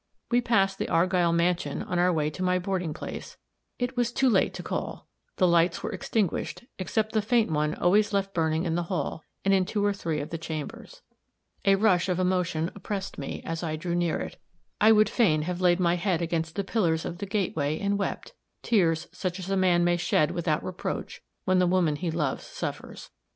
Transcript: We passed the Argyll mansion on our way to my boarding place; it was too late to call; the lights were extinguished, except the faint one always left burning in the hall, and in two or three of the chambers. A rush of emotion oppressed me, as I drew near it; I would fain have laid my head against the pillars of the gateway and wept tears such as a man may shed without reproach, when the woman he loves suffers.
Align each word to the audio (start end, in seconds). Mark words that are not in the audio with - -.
We 0.31 0.41
passed 0.41 0.79
the 0.79 0.89
Argyll 0.89 1.31
mansion 1.31 1.83
on 1.83 1.99
our 1.99 2.11
way 2.11 2.31
to 2.31 2.41
my 2.41 2.57
boarding 2.57 2.91
place; 2.91 3.37
it 3.77 3.95
was 3.95 4.11
too 4.11 4.31
late 4.31 4.51
to 4.55 4.63
call; 4.63 5.07
the 5.35 5.47
lights 5.47 5.83
were 5.83 5.91
extinguished, 5.91 6.65
except 6.79 7.11
the 7.13 7.21
faint 7.21 7.51
one 7.51 7.75
always 7.75 8.11
left 8.11 8.33
burning 8.33 8.63
in 8.65 8.73
the 8.73 8.81
hall, 8.89 9.23
and 9.45 9.53
in 9.53 9.63
two 9.63 9.85
or 9.85 9.93
three 9.93 10.19
of 10.19 10.31
the 10.31 10.39
chambers. 10.39 11.03
A 11.65 11.75
rush 11.75 12.09
of 12.09 12.19
emotion 12.19 12.71
oppressed 12.73 13.19
me, 13.19 13.43
as 13.45 13.61
I 13.61 13.75
drew 13.75 13.93
near 13.93 14.19
it; 14.19 14.37
I 14.81 14.91
would 14.91 15.07
fain 15.07 15.43
have 15.43 15.61
laid 15.61 15.79
my 15.79 15.97
head 15.97 16.19
against 16.19 16.55
the 16.55 16.63
pillars 16.63 17.05
of 17.05 17.19
the 17.19 17.27
gateway 17.27 17.77
and 17.77 17.99
wept 17.99 18.33
tears 18.63 19.05
such 19.11 19.37
as 19.37 19.51
a 19.51 19.55
man 19.55 19.83
may 19.83 19.97
shed 19.97 20.31
without 20.31 20.63
reproach, 20.65 21.21
when 21.45 21.59
the 21.59 21.67
woman 21.67 21.97
he 21.97 22.09
loves 22.09 22.43
suffers. 22.47 23.11